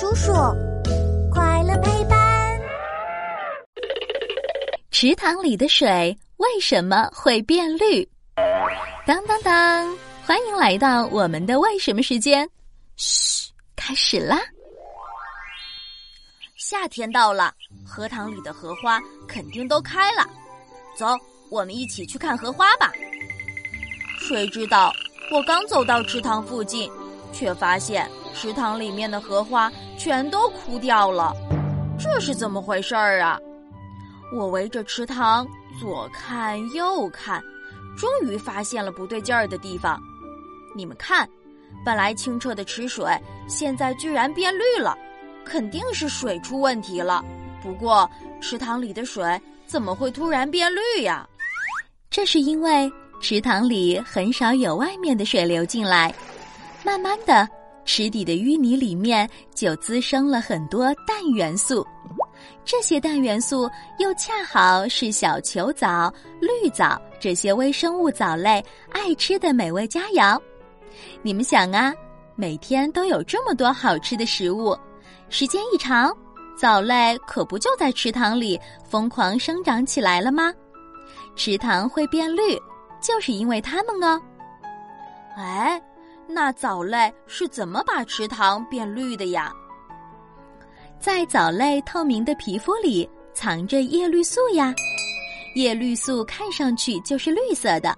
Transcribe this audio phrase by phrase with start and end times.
[0.00, 0.32] 叔叔，
[1.30, 2.60] 快乐陪伴。
[4.90, 8.04] 池塘里的水为什么会变绿？
[9.06, 9.96] 当当当！
[10.26, 12.48] 欢迎来到我们的为什么时间。
[12.96, 14.40] 嘘，开始啦！
[16.56, 17.54] 夏天到了，
[17.86, 20.26] 荷塘里的荷花肯定都开了。
[20.96, 21.06] 走，
[21.52, 22.90] 我们一起去看荷花吧。
[24.18, 24.92] 谁知道，
[25.30, 26.90] 我刚走到池塘附近，
[27.34, 28.08] 却发现。
[28.32, 31.32] 池塘里面的荷花全都枯掉了，
[31.98, 33.38] 这是怎么回事儿啊？
[34.34, 35.46] 我围着池塘
[35.78, 37.40] 左看右看，
[37.96, 40.00] 终于发现了不对劲儿的地方。
[40.74, 41.28] 你们看，
[41.84, 43.06] 本来清澈的池水，
[43.46, 44.98] 现在居然变绿了，
[45.44, 47.24] 肯定是水出问题了。
[47.62, 48.10] 不过，
[48.40, 51.28] 池塘里的水怎么会突然变绿呀？
[52.10, 56.12] 这是因为池塘里很少有外面的水流进来，
[56.84, 57.48] 慢慢的。
[57.86, 61.86] 池底的淤泥里面就滋生了很多氮元素，
[62.64, 70.40] 这些氮元素又恰好是小球藻、绿藻这些微生物藻类爱吃的美味佳肴。
[71.20, 71.94] 你们想啊，
[72.36, 74.74] 每天都有这么多好吃的食物，
[75.28, 76.10] 时间一长，
[76.56, 80.50] 藻类可不就在池塘里疯狂生长起来了吗？
[81.36, 82.58] 池塘会变绿，
[82.98, 84.18] 就是因为它们哦。
[85.36, 85.78] 哎。
[86.26, 89.52] 那藻类是怎么把池塘变绿的呀？
[90.98, 94.74] 在藻类透明的皮肤里藏着叶绿素呀，
[95.54, 97.96] 叶绿素看上去就是绿色的，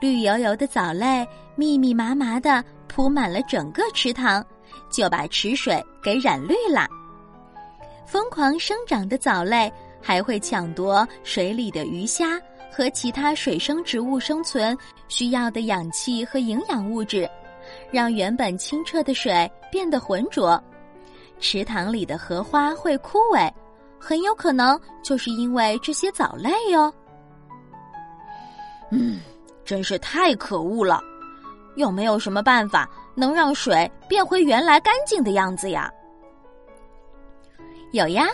[0.00, 1.26] 绿油油的藻类
[1.56, 4.44] 密密麻麻的铺满了整个池塘，
[4.90, 6.86] 就把池水给染绿了。
[8.06, 14.76] 疯狂生长的藻类还会抢夺水里的鱼虾和其他水生植物生存
[15.08, 17.28] 需要的氧气和营养物质。
[17.90, 20.58] 让原本清澈的水变得浑浊，
[21.38, 23.50] 池塘里的荷花会枯萎，
[23.98, 26.92] 很有可能就是因为这些藻类哟。
[28.90, 29.20] 嗯，
[29.66, 31.02] 真是太可恶了！
[31.76, 35.92] 有没有什么办法能让水变回原来干净的样子呀？
[37.92, 38.26] 有呀，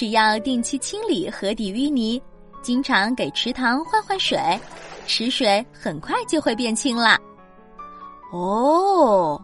[0.00, 2.18] 只要定期清理河底淤泥，
[2.62, 4.40] 经常给池塘换换水，
[5.06, 7.18] 池水很快就会变清了。
[8.32, 9.38] 哦。